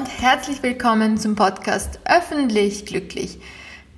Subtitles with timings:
[0.00, 3.38] und herzlich willkommen zum Podcast Öffentlich Glücklich,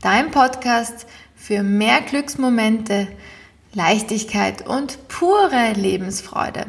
[0.00, 3.06] dein Podcast für mehr Glücksmomente,
[3.72, 6.66] Leichtigkeit und pure Lebensfreude.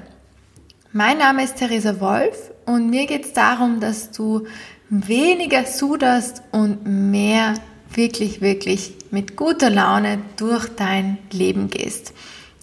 [0.91, 4.45] Mein Name ist Theresa Wolf und mir geht es darum, dass du
[4.91, 7.55] weniger suderst und mehr
[7.91, 12.13] wirklich, wirklich mit guter Laune durch dein Leben gehst.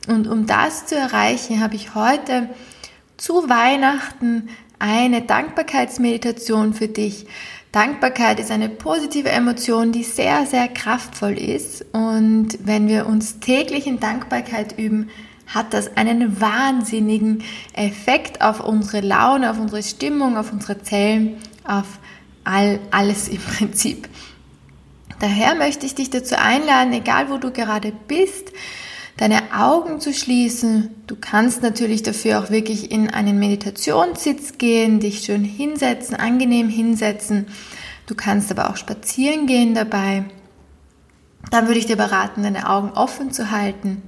[0.06, 2.48] Und um das zu erreichen, habe ich heute
[3.16, 4.48] zu Weihnachten
[4.80, 7.26] eine Dankbarkeitsmeditation für dich.
[7.70, 11.84] Dankbarkeit ist eine positive Emotion, die sehr, sehr kraftvoll ist.
[11.92, 15.08] Und wenn wir uns täglich in Dankbarkeit üben,
[15.46, 21.86] hat das einen wahnsinnigen Effekt auf unsere Laune, auf unsere Stimmung, auf unsere Zellen, auf
[22.42, 24.08] all, alles im Prinzip.
[25.20, 28.52] Daher möchte ich dich dazu einladen, egal wo du gerade bist,
[29.20, 30.88] deine Augen zu schließen.
[31.06, 37.46] Du kannst natürlich dafür auch wirklich in einen Meditationssitz gehen, dich schön hinsetzen, angenehm hinsetzen.
[38.06, 40.24] Du kannst aber auch spazieren gehen dabei.
[41.50, 44.00] Dann würde ich dir beraten, deine Augen offen zu halten.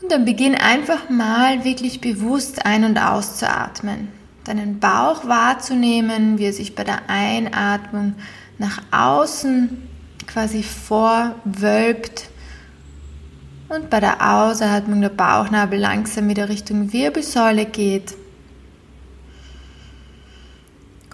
[0.00, 4.08] Und dann beginn einfach mal wirklich bewusst ein- und auszuatmen.
[4.44, 8.14] Deinen Bauch wahrzunehmen, wie er sich bei der Einatmung
[8.56, 9.82] nach außen
[10.26, 12.30] quasi vorwölbt
[13.68, 18.14] und bei der Ausatmung der Bauchnabel langsam wieder Richtung Wirbelsäule geht.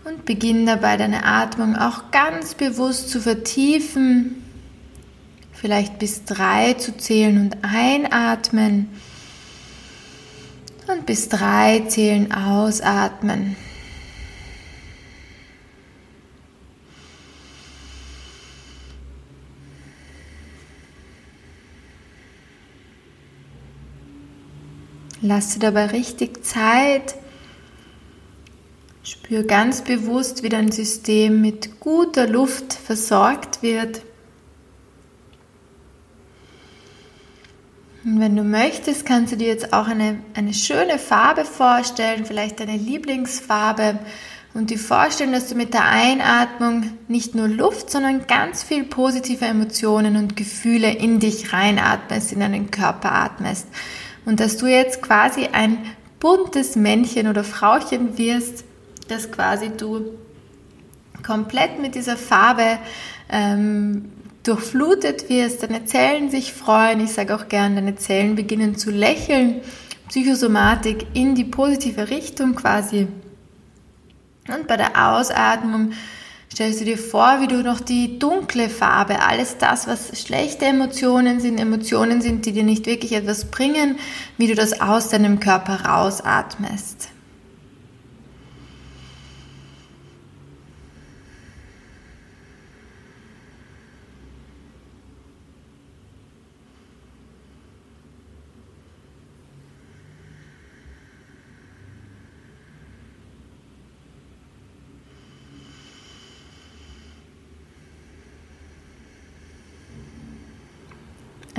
[0.05, 4.43] Und beginn dabei deine Atmung auch ganz bewusst zu vertiefen,
[5.53, 8.89] vielleicht bis drei zu zählen und einatmen
[10.89, 13.57] und bis drei zählen ausatmen.
[25.23, 27.15] Lass dir dabei richtig Zeit.
[29.03, 34.03] Spür ganz bewusst, wie dein System mit guter Luft versorgt wird.
[38.03, 42.61] Und wenn du möchtest, kannst du dir jetzt auch eine, eine schöne Farbe vorstellen, vielleicht
[42.61, 43.99] deine Lieblingsfarbe
[44.55, 49.45] und dir vorstellen, dass du mit der Einatmung nicht nur Luft, sondern ganz viel positive
[49.45, 53.67] Emotionen und Gefühle in dich reinatmest, in deinen Körper atmest
[54.25, 55.79] und dass du jetzt quasi ein
[56.19, 58.65] buntes Männchen oder Frauchen wirst,
[59.09, 60.05] dass quasi du
[61.23, 62.79] komplett mit dieser Farbe
[63.31, 68.91] ähm, durchflutet wirst, deine Zellen sich freuen, ich sage auch gern, deine Zellen beginnen zu
[68.91, 69.61] lächeln,
[70.09, 73.07] Psychosomatik in die positive Richtung quasi.
[74.49, 75.93] Und bei der Ausatmung
[76.53, 81.41] stellst du dir vor, wie du noch die dunkle Farbe, alles das, was schlechte Emotionen
[81.41, 83.99] sind, Emotionen sind, die dir nicht wirklich etwas bringen,
[84.37, 87.09] wie du das aus deinem Körper rausatmest.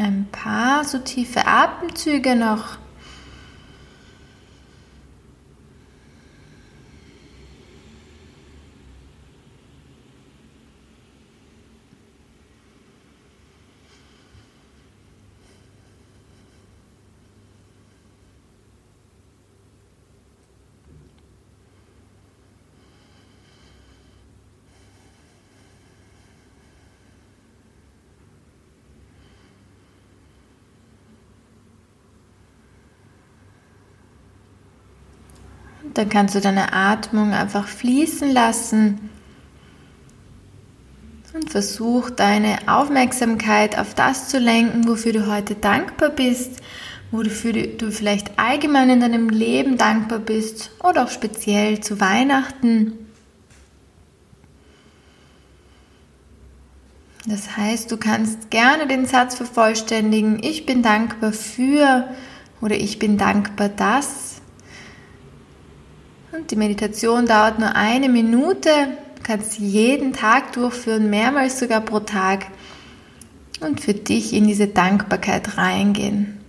[0.04, 2.81] Ein paar so tiefe Atemzüge noch.
[35.94, 39.10] Dann kannst du deine Atmung einfach fließen lassen
[41.34, 46.62] und versuch deine Aufmerksamkeit auf das zu lenken, wofür du heute dankbar bist,
[47.12, 52.94] wofür du vielleicht allgemein in deinem Leben dankbar bist oder auch speziell zu Weihnachten.
[57.26, 62.10] Das heißt, du kannst gerne den Satz vervollständigen, ich bin dankbar für
[62.62, 64.31] oder ich bin dankbar, dass.
[66.32, 68.70] Und die Meditation dauert nur eine Minute.
[69.16, 72.48] Du kannst jeden Tag durchführen, mehrmals sogar pro Tag.
[73.60, 76.41] Und für dich in diese Dankbarkeit reingehen.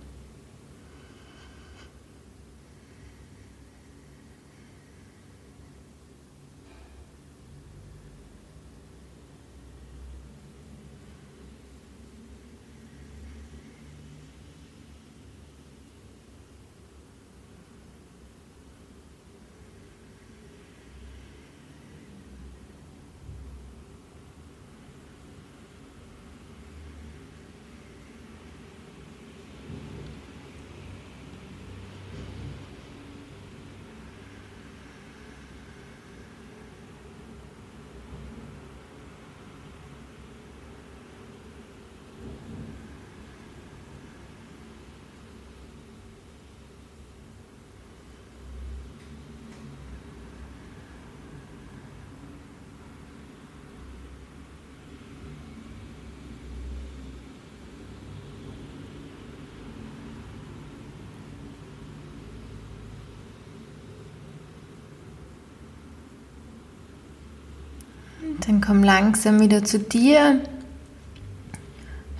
[68.45, 70.41] Dann komm langsam wieder zu dir.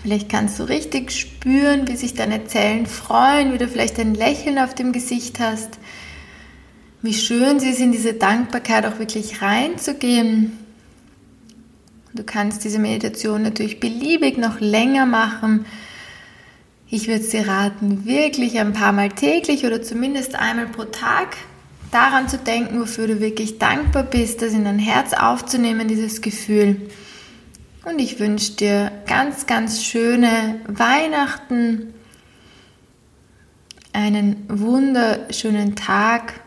[0.02, 4.60] Vielleicht kannst du richtig spüren, wie sich deine Zellen freuen, wie du vielleicht ein Lächeln
[4.60, 5.80] auf dem Gesicht hast.
[7.02, 10.58] Wie schön sie ist, in diese Dankbarkeit auch wirklich reinzugehen.
[12.14, 15.66] Du kannst diese Meditation natürlich beliebig noch länger machen.
[16.90, 21.38] Ich würde es dir raten, wirklich ein paar Mal täglich oder zumindest einmal pro Tag
[21.94, 26.90] daran zu denken, wofür du wirklich dankbar bist, das in dein Herz aufzunehmen, dieses Gefühl.
[27.86, 31.94] Und ich wünsche dir ganz, ganz schöne Weihnachten,
[33.92, 36.42] einen wunderschönen Tag,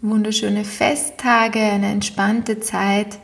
[0.00, 3.18] wunderschöne Festtage, eine entspannte Zeit.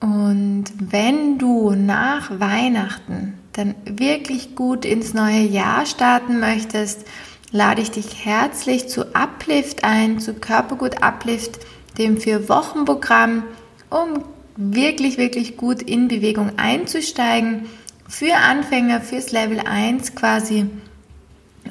[0.00, 7.06] Und wenn du nach Weihnachten dann wirklich gut ins neue Jahr starten möchtest,
[7.56, 11.58] lade ich dich herzlich zu Uplift ein, zu Körpergut Uplift,
[11.98, 13.44] dem Vier-Wochen-Programm,
[13.88, 14.24] um
[14.56, 17.66] wirklich, wirklich gut in Bewegung einzusteigen.
[18.08, 20.66] Für Anfänger, fürs Level 1 quasi.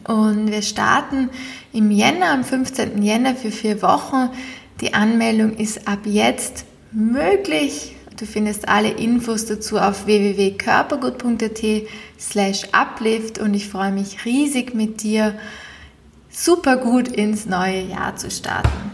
[0.08, 1.30] Und wir starten
[1.72, 3.02] im Jänner, am 15.
[3.02, 4.30] Jänner für vier Wochen.
[4.82, 7.96] Die Anmeldung ist ab jetzt möglich.
[8.20, 11.88] Du findest alle Infos dazu auf www.körpergut.at
[12.20, 15.36] slash uplift und ich freue mich riesig mit dir
[16.36, 18.92] super gut ins neue Jahr zu starten.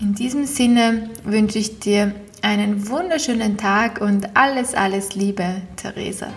[0.00, 6.28] In diesem Sinne wünsche ich dir einen wunderschönen Tag und alles, alles Liebe, Theresa.